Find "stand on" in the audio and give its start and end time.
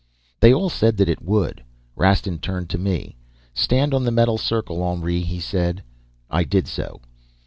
3.53-4.03